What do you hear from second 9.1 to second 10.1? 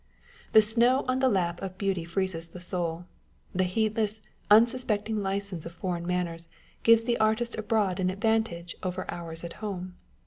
ours at home.